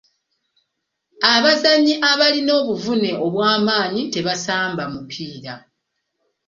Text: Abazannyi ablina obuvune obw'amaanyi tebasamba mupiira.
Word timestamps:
Abazannyi 1.33 1.93
ablina 2.11 2.51
obuvune 2.61 3.09
obw'amaanyi 3.25 4.01
tebasamba 4.13 4.83
mupiira. 4.93 5.55